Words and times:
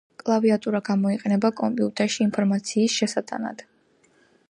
კლავიატურა 0.19 0.79
გამოიყენება 0.87 1.53
კომპიუტერში 1.61 2.25
ინფორმაციის 2.29 2.99
შესატანად 3.03 3.67